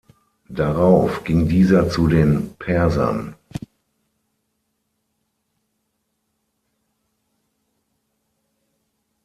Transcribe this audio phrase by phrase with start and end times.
[0.49, 3.35] Darauf ging dieser zu den Persern.